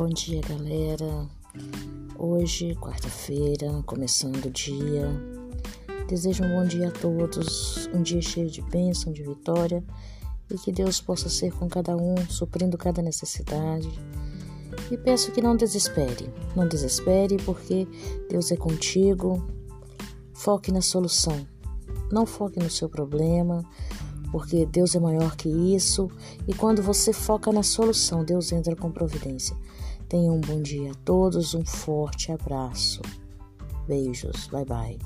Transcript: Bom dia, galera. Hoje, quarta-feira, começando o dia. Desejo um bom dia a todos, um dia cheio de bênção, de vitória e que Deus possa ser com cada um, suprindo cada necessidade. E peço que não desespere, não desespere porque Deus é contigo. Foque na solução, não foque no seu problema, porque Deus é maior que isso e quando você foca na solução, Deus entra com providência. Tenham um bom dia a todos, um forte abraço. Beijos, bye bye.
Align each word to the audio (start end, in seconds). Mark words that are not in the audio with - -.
Bom 0.00 0.08
dia, 0.08 0.40
galera. 0.40 1.28
Hoje, 2.16 2.74
quarta-feira, 2.76 3.82
começando 3.84 4.46
o 4.46 4.50
dia. 4.50 5.06
Desejo 6.08 6.42
um 6.42 6.48
bom 6.48 6.64
dia 6.64 6.88
a 6.88 6.90
todos, 6.90 7.86
um 7.92 8.00
dia 8.00 8.22
cheio 8.22 8.50
de 8.50 8.62
bênção, 8.62 9.12
de 9.12 9.22
vitória 9.22 9.84
e 10.50 10.56
que 10.56 10.72
Deus 10.72 11.02
possa 11.02 11.28
ser 11.28 11.52
com 11.52 11.68
cada 11.68 11.94
um, 11.98 12.16
suprindo 12.30 12.78
cada 12.78 13.02
necessidade. 13.02 13.90
E 14.90 14.96
peço 14.96 15.32
que 15.32 15.42
não 15.42 15.54
desespere, 15.54 16.32
não 16.56 16.66
desespere 16.66 17.36
porque 17.36 17.86
Deus 18.26 18.50
é 18.50 18.56
contigo. 18.56 19.46
Foque 20.32 20.72
na 20.72 20.80
solução, 20.80 21.46
não 22.10 22.24
foque 22.24 22.58
no 22.58 22.70
seu 22.70 22.88
problema, 22.88 23.62
porque 24.30 24.66
Deus 24.66 24.94
é 24.94 25.00
maior 25.00 25.36
que 25.36 25.48
isso 25.48 26.10
e 26.46 26.54
quando 26.54 26.82
você 26.82 27.12
foca 27.12 27.52
na 27.52 27.62
solução, 27.62 28.24
Deus 28.24 28.52
entra 28.52 28.76
com 28.76 28.90
providência. 28.90 29.56
Tenham 30.08 30.36
um 30.36 30.40
bom 30.40 30.60
dia 30.60 30.92
a 30.92 30.94
todos, 31.04 31.54
um 31.54 31.64
forte 31.64 32.32
abraço. 32.32 33.00
Beijos, 33.86 34.48
bye 34.48 34.64
bye. 34.64 34.98